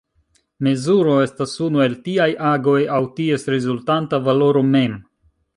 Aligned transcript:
Mezuro 0.67 1.17
estas 1.25 1.53
unu 1.67 1.83
el 1.85 1.93
tiaj 2.09 2.27
agoj 2.53 2.75
aŭ 2.97 3.03
ties 3.21 3.47
rezultanta 3.55 4.25
valoro 4.31 4.69
mem. 4.75 5.01